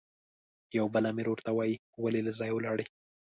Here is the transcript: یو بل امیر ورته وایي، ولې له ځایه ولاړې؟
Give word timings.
یو 0.77 0.85
بل 0.93 1.03
امیر 1.11 1.27
ورته 1.29 1.51
وایي، 1.53 1.75
ولې 2.03 2.21
له 2.25 2.31
ځایه 2.39 2.53
ولاړې؟ 2.55 2.85